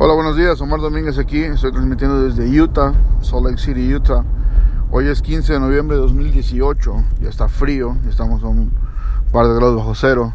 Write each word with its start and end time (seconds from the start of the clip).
Hola, 0.00 0.14
buenos 0.14 0.36
días. 0.36 0.60
Omar 0.60 0.78
Domínguez 0.78 1.18
aquí. 1.18 1.42
Estoy 1.42 1.72
transmitiendo 1.72 2.22
desde 2.22 2.48
Utah, 2.48 2.94
Salt 3.20 3.46
Lake 3.46 3.58
City, 3.58 3.92
Utah. 3.92 4.22
Hoy 4.92 5.08
es 5.08 5.20
15 5.20 5.54
de 5.54 5.58
noviembre 5.58 5.96
de 5.96 6.02
2018. 6.02 7.04
Ya 7.20 7.28
está 7.28 7.48
frío. 7.48 7.96
Estamos 8.08 8.44
a 8.44 8.46
un 8.46 8.70
par 9.32 9.48
de 9.48 9.56
grados 9.56 9.74
bajo 9.74 9.96
cero. 9.96 10.34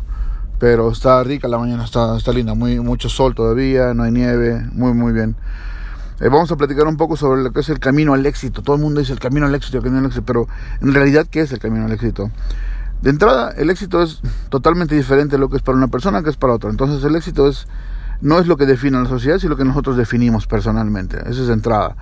Pero 0.60 0.91
está 0.91 1.23
rica 1.23 1.47
la 1.47 1.57
mañana. 1.57 1.86
Está, 1.86 2.18
está 2.18 2.34
linda. 2.34 2.55
Muy, 2.55 2.78
mucho 2.81 3.07
sol 3.07 3.36
todavía. 3.36 3.94
No 3.94 4.04
hay 4.04 4.12
nieve. 4.12 4.68
Muy, 4.73 4.94
muy 4.94 5.13
bien. 5.13 5.38
Eh, 6.20 6.27
vamos 6.27 6.52
a 6.52 6.57
platicar 6.57 6.86
un 6.86 6.98
poco 6.98 7.16
sobre 7.16 7.41
lo 7.41 7.54
que 7.54 7.61
es 7.61 7.70
el 7.70 7.80
camino 7.80 8.14
al 8.14 8.25
éxito. 8.25 8.64
Todo 8.64 8.75
el 8.75 8.82
mundo 8.82 9.00
dice 9.00 9.14
el 9.14 9.20
camino 9.20 9.45
al 9.45 9.55
éxito, 9.55 9.77
el 9.77 9.84
camino 9.84 10.00
al 10.02 10.07
éxito. 10.07 10.25
Pero 10.25 10.45
en 10.82 10.93
realidad, 10.93 11.25
¿qué 11.32 11.39
es 11.39 11.54
el 11.54 11.59
camino 11.59 11.86
al 11.86 11.91
éxito? 11.93 12.32
De 13.02 13.11
entrada, 13.11 13.52
el 13.52 13.70
éxito 13.70 14.04
es 14.04 14.20
totalmente 14.50 14.93
diferente 14.93 15.38
de 15.38 15.39
lo 15.39 15.48
que 15.48 15.55
es 15.55 15.64
para 15.64 15.77
una 15.77 15.88
persona 15.88 16.21
que 16.21 16.32
es 16.32 16.36
para 16.36 16.52
otra. 16.52 16.70
Entonces, 16.70 17.02
el 17.05 17.16
éxito 17.16 17.48
es 17.48 17.66
no 18.24 18.40
es 18.40 18.48
lo 18.48 18.55
que 18.55 18.66
define 18.66 19.00
la 19.02 19.10
sociedad, 19.10 19.38
sino 19.38 19.52
lo 19.52 19.58
que 19.58 19.66
nosotros 19.66 19.98
definimos 19.98 20.48
personalmente. 20.48 21.18
Esa 21.18 21.41
es 21.41 21.48
de 21.48 21.54
entrada. 21.54 21.95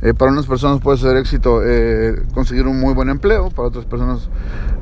Eh, 0.00 0.14
para 0.14 0.32
unas 0.32 0.46
personas 0.46 0.80
puede 0.80 0.98
ser 0.98 1.16
éxito 1.16 1.62
eh, 1.64 2.22
conseguir 2.32 2.66
un 2.66 2.80
muy 2.80 2.94
buen 2.94 3.08
empleo, 3.08 3.50
para 3.50 3.68
otras 3.68 3.84
personas 3.84 4.28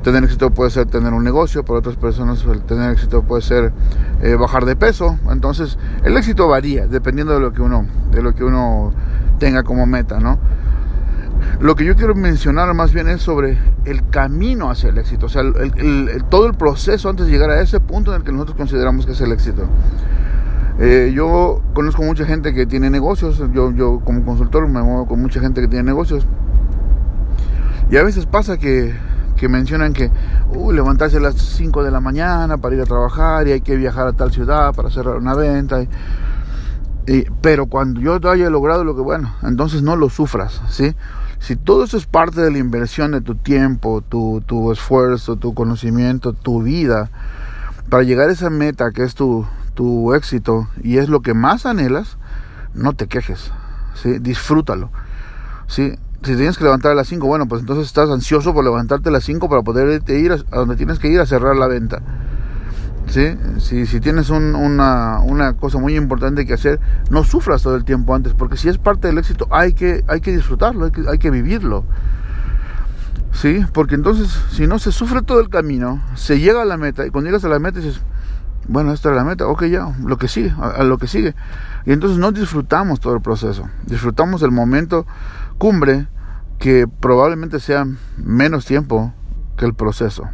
tener 0.03 0.23
éxito 0.23 0.51
puede 0.51 0.71
ser 0.71 0.85
tener 0.85 1.13
un 1.13 1.23
negocio, 1.23 1.63
para 1.63 1.79
otras 1.79 1.95
personas 1.95 2.43
tener 2.67 2.91
éxito 2.91 3.23
puede 3.23 3.41
ser 3.41 3.73
eh, 4.21 4.35
bajar 4.35 4.65
de 4.65 4.75
peso. 4.75 5.17
Entonces, 5.31 5.79
el 6.03 6.15
éxito 6.15 6.47
varía 6.47 6.85
dependiendo 6.87 7.33
de 7.33 7.39
lo 7.39 7.53
que 7.53 7.61
uno, 7.63 7.87
de 8.11 8.21
lo 8.21 8.33
que 8.33 8.43
uno 8.43 8.93
tenga 9.39 9.63
como 9.63 9.87
meta, 9.87 10.19
¿no? 10.19 10.39
Lo 11.59 11.75
que 11.75 11.85
yo 11.85 11.95
quiero 11.95 12.13
mencionar 12.13 12.71
más 12.75 12.93
bien 12.93 13.07
es 13.07 13.21
sobre 13.21 13.57
el 13.85 14.07
camino 14.09 14.69
hacia 14.69 14.89
el 14.89 14.97
éxito, 14.99 15.25
o 15.25 15.29
sea, 15.29 15.41
todo 16.29 16.45
el 16.45 16.53
proceso 16.53 17.09
antes 17.09 17.25
de 17.25 17.31
llegar 17.31 17.49
a 17.49 17.61
ese 17.61 17.79
punto 17.79 18.11
en 18.11 18.21
el 18.21 18.23
que 18.23 18.31
nosotros 18.31 18.57
consideramos 18.57 19.07
que 19.07 19.13
es 19.13 19.21
el 19.21 19.31
éxito. 19.31 19.67
Eh, 20.83 21.13
yo 21.13 21.61
conozco 21.75 22.01
mucha 22.01 22.25
gente 22.25 22.55
que 22.55 22.65
tiene 22.65 22.89
negocios, 22.89 23.37
yo, 23.53 23.71
yo 23.71 24.01
como 24.03 24.25
consultor 24.25 24.67
me 24.67 24.81
muevo 24.81 25.05
con 25.05 25.21
mucha 25.21 25.39
gente 25.39 25.61
que 25.61 25.67
tiene 25.67 25.83
negocios. 25.83 26.25
Y 27.91 27.97
a 27.97 28.03
veces 28.03 28.25
pasa 28.25 28.57
que, 28.57 28.95
que 29.35 29.47
mencionan 29.47 29.93
que 29.93 30.09
uh, 30.49 30.71
levantarse 30.71 31.17
a 31.17 31.19
las 31.19 31.35
5 31.35 31.83
de 31.83 31.91
la 31.91 31.99
mañana 31.99 32.57
para 32.57 32.73
ir 32.73 32.81
a 32.81 32.85
trabajar 32.85 33.47
y 33.47 33.51
hay 33.51 33.61
que 33.61 33.75
viajar 33.75 34.07
a 34.07 34.13
tal 34.13 34.31
ciudad 34.31 34.73
para 34.73 34.89
cerrar 34.89 35.17
una 35.17 35.35
venta. 35.35 35.83
Y, 37.05 37.25
pero 37.41 37.67
cuando 37.67 38.01
yo 38.01 38.19
haya 38.27 38.49
logrado 38.49 38.83
lo 38.83 38.95
que 38.95 39.01
bueno, 39.01 39.35
entonces 39.43 39.83
no 39.83 39.95
lo 39.95 40.09
sufras, 40.09 40.63
¿sí? 40.67 40.95
Si 41.37 41.57
todo 41.57 41.83
eso 41.83 41.95
es 41.95 42.07
parte 42.07 42.41
de 42.41 42.49
la 42.49 42.57
inversión 42.57 43.11
de 43.11 43.21
tu 43.21 43.35
tiempo, 43.35 44.01
tu, 44.01 44.41
tu 44.47 44.71
esfuerzo, 44.71 45.35
tu 45.35 45.53
conocimiento, 45.53 46.33
tu 46.33 46.63
vida, 46.63 47.11
para 47.89 48.01
llegar 48.01 48.29
a 48.29 48.31
esa 48.31 48.49
meta 48.49 48.91
que 48.91 49.03
es 49.03 49.13
tu, 49.13 49.45
tu 49.81 50.13
éxito 50.13 50.67
y 50.83 50.99
es 50.99 51.09
lo 51.09 51.23
que 51.23 51.33
más 51.33 51.65
anhelas, 51.65 52.17
no 52.75 52.93
te 52.93 53.07
quejes, 53.07 53.51
¿sí? 53.95 54.19
disfrútalo. 54.19 54.91
¿sí? 55.65 55.95
Si 56.21 56.35
tienes 56.35 56.59
que 56.59 56.65
levantar 56.65 56.91
a 56.91 56.93
las 56.93 57.07
5, 57.07 57.25
bueno, 57.25 57.47
pues 57.47 57.61
entonces 57.61 57.87
estás 57.87 58.11
ansioso 58.11 58.53
por 58.53 58.63
levantarte 58.63 59.09
a 59.09 59.11
las 59.11 59.23
5 59.23 59.49
para 59.49 59.63
poder 59.63 60.03
ir 60.07 60.33
a, 60.33 60.37
donde 60.55 60.75
tienes 60.75 60.99
que 60.99 61.07
ir 61.07 61.19
a 61.19 61.25
cerrar 61.25 61.55
la 61.55 61.65
venta. 61.65 61.99
¿Sí? 63.07 63.35
Si, 63.57 63.87
si 63.87 63.99
tienes 63.99 64.29
una, 64.29 65.19
una, 65.21 65.53
cosa 65.53 65.79
muy 65.79 65.97
importante 65.97 66.45
que 66.45 66.53
hacer, 66.53 66.79
no 67.09 67.23
sufras 67.23 67.63
todo 67.63 67.75
el 67.75 67.83
tiempo 67.83 68.13
antes, 68.13 68.35
porque 68.35 68.57
si 68.57 68.69
es 68.69 68.77
parte 68.77 69.07
del 69.07 69.17
éxito 69.17 69.47
hay 69.49 69.73
que, 69.73 70.03
hay 70.07 70.21
que 70.21 70.31
disfrutarlo, 70.31 70.85
hay 70.85 70.91
que, 70.91 71.09
hay 71.09 71.17
que 71.17 71.31
vivirlo. 71.31 71.85
¿Sí? 73.33 73.65
Porque 73.73 73.95
entonces, 73.95 74.29
si 74.51 74.67
no 74.67 74.77
se 74.77 74.91
sufre 74.91 75.23
todo 75.23 75.39
el 75.39 75.49
camino, 75.49 76.03
se 76.13 76.39
llega 76.39 76.61
a 76.61 76.65
la 76.65 76.77
meta, 76.77 77.07
y 77.07 77.09
cuando 77.09 77.29
llegas 77.31 77.45
a 77.45 77.49
la 77.49 77.57
meta 77.57 77.79
dices, 77.79 77.99
bueno, 78.71 78.93
esta 78.93 79.09
es 79.09 79.15
la 79.17 79.25
meta, 79.25 79.47
ok, 79.47 79.65
ya, 79.65 79.93
lo 80.01 80.17
que 80.17 80.29
sigue, 80.29 80.55
a, 80.57 80.83
lo 80.83 80.97
que 80.97 81.07
sigue. 81.07 81.35
Y 81.85 81.91
entonces 81.91 82.17
no 82.17 82.31
disfrutamos 82.31 83.01
todo 83.01 83.13
el 83.13 83.21
proceso, 83.21 83.69
disfrutamos 83.85 84.41
el 84.43 84.51
momento 84.51 85.05
cumbre 85.57 86.07
que 86.57 86.87
probablemente 86.87 87.59
sea 87.59 87.85
menos 88.15 88.65
tiempo 88.65 89.13
que 89.57 89.65
el 89.65 89.73
proceso. 89.73 90.29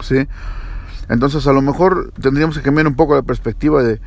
¿Sí? 0.00 0.26
Entonces 1.08 1.46
a 1.46 1.52
lo 1.52 1.62
mejor 1.62 2.12
tendríamos 2.20 2.56
que 2.56 2.62
cambiar 2.62 2.88
un 2.88 2.96
poco 2.96 3.14
la 3.14 3.22
perspectiva 3.22 3.84
de 3.84 4.00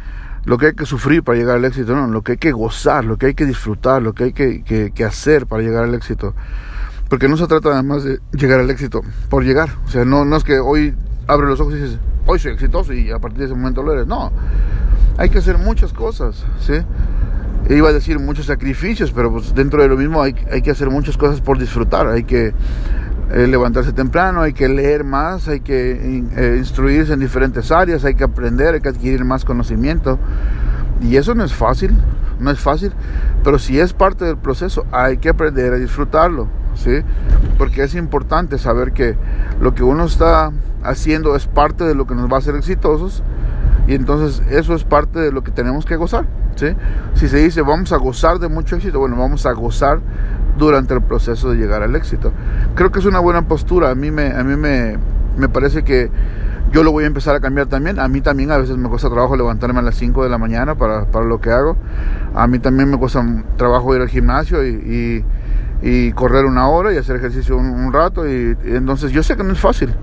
lo 0.44 0.58
que 0.58 0.68
hay 0.68 0.74
que 0.74 0.86
sufrir 0.86 1.24
para 1.24 1.38
llegar 1.38 1.56
al 1.56 1.64
éxito, 1.64 1.96
no, 1.96 2.06
lo 2.08 2.22
que 2.22 2.34
hay 2.34 2.38
que 2.38 2.52
gozar, 2.52 3.06
lo 3.06 3.18
que 3.18 3.28
hay 3.28 3.34
que 3.34 3.46
disfrutar, 3.46 4.02
lo 4.02 4.12
que 4.14 4.26
hay 4.26 4.34
que, 4.34 5.06
hacer 5.06 5.48
para 5.48 5.64
llegar 5.64 5.86
al 5.86 5.96
éxito. 5.96 6.36
Porque 7.08 7.30
no 7.30 7.38
se 7.38 7.48
trata 7.48 7.70
nada 7.70 7.84
más 7.84 8.04
de 8.04 8.20
llegar 8.34 8.60
al 8.60 8.70
éxito 8.70 9.02
por 9.30 9.46
llegar. 9.46 9.70
O 9.86 9.90
sea, 9.90 10.04
no, 10.04 10.26
no 10.26 10.36
es 10.36 10.44
que 10.44 10.60
hoy 10.60 10.96
abre 11.28 11.48
los 11.48 11.62
ojos 11.62 11.76
y 11.76 11.78
dices, 11.78 12.00
hoy 12.30 12.38
soy 12.38 12.52
exitoso 12.52 12.94
y 12.94 13.10
a 13.10 13.18
partir 13.18 13.40
de 13.40 13.46
ese 13.46 13.56
momento 13.56 13.82
lo 13.82 13.94
eres. 13.94 14.06
No, 14.06 14.32
hay 15.18 15.30
que 15.30 15.40
hacer 15.40 15.58
muchas 15.58 15.94
cosas, 15.94 16.46
¿sí? 16.60 16.74
Iba 17.74 17.90
a 17.90 17.94
decir 17.94 18.20
muchos 18.20 18.46
sacrificios, 18.46 19.12
pero 19.12 19.32
pues 19.32 19.54
dentro 19.56 19.82
de 19.82 19.90
lo 19.90 19.98
mismo 19.98 20.22
hay, 20.22 20.36
hay 20.52 20.62
que 20.62 20.72
hacer 20.72 20.90
muchas 20.90 21.18
cosas 21.18 21.42
por 21.42 21.58
disfrutar. 21.58 22.08
Hay 22.08 22.24
que 22.24 22.54
eh, 23.32 23.48
levantarse 23.48 23.94
temprano, 23.94 24.42
hay 24.42 24.54
que 24.54 24.70
leer 24.70 25.04
más, 25.04 25.48
hay 25.48 25.60
que 25.60 25.92
eh, 26.36 26.56
instruirse 26.58 27.14
en 27.14 27.20
diferentes 27.20 27.72
áreas, 27.72 28.06
hay 28.06 28.14
que 28.14 28.24
aprender, 28.24 28.76
hay 28.76 28.82
que 28.82 28.90
adquirir 28.90 29.26
más 29.26 29.44
conocimiento. 29.44 30.20
Y 31.02 31.16
eso 31.16 31.34
no 31.34 31.44
es 31.44 31.54
fácil, 31.54 31.96
no 32.40 32.52
es 32.52 32.60
fácil, 32.60 32.92
pero 33.44 33.58
si 33.58 33.80
es 33.80 33.94
parte 33.94 34.26
del 34.26 34.38
proceso, 34.38 34.86
hay 34.92 35.18
que 35.18 35.30
aprender 35.30 35.74
a 35.74 35.78
disfrutarlo, 35.78 36.48
¿sí? 36.76 37.02
Porque 37.58 37.84
es 37.84 37.96
importante 37.96 38.58
saber 38.58 38.94
que 38.94 39.16
lo 39.62 39.74
que 39.74 39.84
uno 39.84 40.06
está 40.06 40.52
haciendo 40.84 41.36
es 41.36 41.48
parte 41.48 41.84
de 41.84 41.96
lo 41.96 42.08
que 42.08 42.16
nos 42.16 42.32
va 42.32 42.36
a 42.36 42.40
hacer 42.40 42.56
exitosos 42.56 43.24
y 43.88 43.96
entonces 43.96 44.42
eso 44.50 44.76
es 44.76 44.84
parte 44.84 45.20
de 45.20 45.32
lo 45.32 45.44
que 45.44 45.52
tenemos 45.52 45.86
que 45.86 45.96
gozar, 45.96 46.26
¿sí? 46.56 46.68
Si 47.16 47.28
se 47.28 47.38
dice 47.38 47.62
vamos 47.62 47.92
a 47.92 47.98
gozar 47.98 48.40
de 48.40 48.48
mucho 48.48 48.76
éxito, 48.76 49.00
bueno, 49.00 49.16
vamos 49.18 49.46
a 49.46 49.52
gozar 49.54 50.00
durante 50.58 50.94
el 50.94 51.02
proceso 51.02 51.52
de 51.52 51.58
llegar 51.58 51.82
al 51.82 51.96
éxito. 51.96 52.32
Creo 52.76 52.92
que 52.92 53.00
es 53.00 53.06
una 53.06 53.20
buena 53.20 53.48
postura, 53.48 53.90
a 53.90 53.96
mí 53.96 54.12
me, 54.12 54.28
a 54.32 54.44
mí 54.44 54.56
me, 54.56 54.98
me 55.38 55.50
parece 55.50 55.84
que 55.84 56.12
yo 56.72 56.84
lo 56.84 56.92
voy 56.92 57.04
a 57.04 57.08
empezar 57.08 57.36
a 57.36 57.40
cambiar 57.40 57.68
también. 57.68 58.00
A 58.00 58.08
mí 58.08 58.22
también 58.22 58.52
a 58.52 58.58
veces 58.58 58.78
me 58.78 58.90
cuesta 58.90 59.10
trabajo 59.10 59.36
levantarme 59.36 59.80
a 59.80 59.82
las 59.82 59.96
5 59.96 60.24
de 60.24 60.30
la 60.30 60.38
mañana 60.38 60.76
para, 60.76 61.06
para, 61.06 61.26
lo 61.26 61.42
que 61.42 61.50
hago. 61.52 61.78
A 62.36 62.48
mí 62.48 62.60
también 62.60 62.90
me 62.90 62.98
cuesta 62.98 63.26
trabajo 63.58 63.96
ir 63.96 64.02
al 64.02 64.10
gimnasio 64.10 64.66
y, 64.66 65.26
y, 65.82 66.12
correr 66.12 66.46
una 66.46 66.68
hora 66.68 66.94
y 66.94 66.98
hacer 66.98 67.16
ejercicio 67.16 67.58
un, 67.58 67.92
rato. 67.92 68.28
Y, 68.28 68.56
entonces 68.66 69.12
yo 69.12 69.24
sé 69.24 69.36
que 69.36 69.44
no 69.44 69.54
es 69.54 69.60
fácil, 69.60 69.94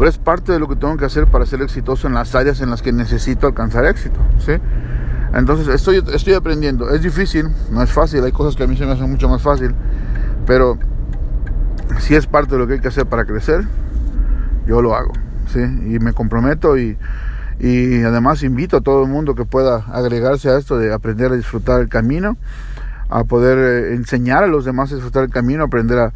pero 0.00 0.08
es 0.08 0.16
parte 0.16 0.50
de 0.50 0.58
lo 0.58 0.66
que 0.66 0.76
tengo 0.76 0.96
que 0.96 1.04
hacer 1.04 1.26
para 1.26 1.44
ser 1.44 1.60
exitoso 1.60 2.06
en 2.06 2.14
las 2.14 2.34
áreas 2.34 2.62
en 2.62 2.70
las 2.70 2.80
que 2.80 2.90
necesito 2.90 3.46
alcanzar 3.46 3.84
éxito. 3.84 4.18
¿sí? 4.38 4.52
Entonces 5.34 5.68
estoy, 5.68 6.02
estoy 6.14 6.32
aprendiendo. 6.32 6.88
Es 6.88 7.02
difícil, 7.02 7.50
no 7.70 7.82
es 7.82 7.92
fácil. 7.92 8.24
Hay 8.24 8.32
cosas 8.32 8.56
que 8.56 8.62
a 8.62 8.66
mí 8.66 8.78
se 8.78 8.86
me 8.86 8.92
hacen 8.92 9.10
mucho 9.10 9.28
más 9.28 9.42
fácil. 9.42 9.74
Pero 10.46 10.78
si 11.98 12.14
es 12.14 12.26
parte 12.26 12.52
de 12.52 12.60
lo 12.60 12.66
que 12.66 12.72
hay 12.72 12.80
que 12.80 12.88
hacer 12.88 13.04
para 13.04 13.26
crecer, 13.26 13.66
yo 14.66 14.80
lo 14.80 14.94
hago. 14.94 15.12
¿sí? 15.52 15.60
Y 15.60 15.98
me 15.98 16.14
comprometo 16.14 16.78
y, 16.78 16.96
y 17.58 18.02
además 18.02 18.42
invito 18.42 18.78
a 18.78 18.80
todo 18.80 19.02
el 19.02 19.10
mundo 19.10 19.34
que 19.34 19.44
pueda 19.44 19.84
agregarse 19.92 20.48
a 20.48 20.56
esto 20.56 20.78
de 20.78 20.94
aprender 20.94 21.30
a 21.30 21.36
disfrutar 21.36 21.78
el 21.78 21.90
camino, 21.90 22.38
a 23.10 23.24
poder 23.24 23.58
eh, 23.58 23.94
enseñar 23.96 24.44
a 24.44 24.46
los 24.46 24.64
demás 24.64 24.92
a 24.92 24.94
disfrutar 24.94 25.24
el 25.24 25.30
camino, 25.30 25.64
aprender 25.64 25.98
a, 25.98 26.14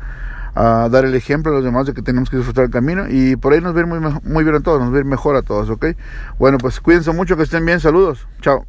a, 0.54 0.88
dar 0.91 1.04
el 1.04 1.15
ejemplo 1.15 1.53
a 1.53 1.54
los 1.56 1.65
demás 1.65 1.87
de 1.87 1.94
que 1.94 2.03
tenemos 2.03 2.31
que 2.31 2.37
disfrutar 2.37 2.65
el 2.65 2.70
camino 2.70 3.06
y 3.09 3.37
por 3.37 3.53
ahí 3.53 3.60
nos 3.60 3.75
ver 3.75 3.87
muy, 3.87 3.98
muy 4.22 4.44
bien 4.44 4.56
a 4.56 4.60
todos, 4.60 4.81
nos 4.81 4.92
ver 4.92 5.04
mejor 5.04 5.37
a 5.37 5.42
todos, 5.42 5.70
¿ok? 5.70 5.87
Bueno, 6.38 6.59
pues 6.59 6.81
cuídense 6.81 7.12
mucho, 7.12 7.37
que 7.37 7.42
estén 7.42 7.65
bien, 7.65 7.81
saludos, 7.81 8.26
chao. 8.41 8.64